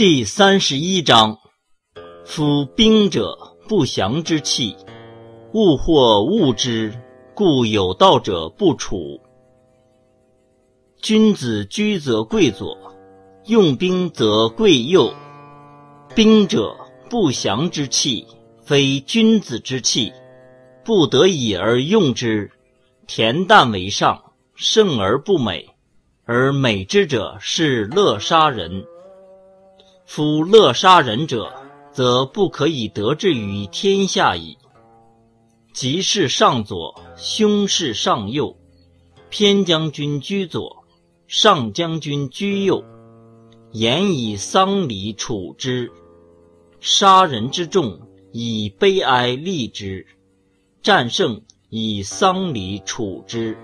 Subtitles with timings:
[0.00, 1.36] 第三十一章：
[2.24, 3.36] 夫兵者，
[3.68, 4.74] 不祥之器。
[5.52, 6.98] 物或恶之，
[7.34, 9.20] 故有道者不处。
[11.02, 12.78] 君子居则贵左，
[13.44, 15.12] 用兵则贵右。
[16.14, 16.74] 兵者，
[17.10, 18.26] 不祥之器，
[18.62, 20.10] 非君子之器，
[20.82, 22.50] 不得已而用之。
[23.06, 25.68] 恬淡为上，胜而不美，
[26.24, 28.82] 而美之者是乐杀人。
[30.12, 31.54] 夫乐杀人者，
[31.92, 34.58] 则不可以得志于天下矣。
[35.72, 38.56] 吉事上左，凶事上右。
[39.28, 40.84] 偏将军居左，
[41.28, 42.82] 上将军居右。
[43.70, 45.92] 言以丧礼处之。
[46.80, 48.00] 杀人之众，
[48.32, 50.04] 以悲哀立之；
[50.82, 53.56] 战胜，以丧礼处之。